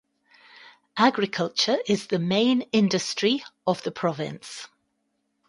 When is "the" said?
2.07-2.17, 3.83-3.91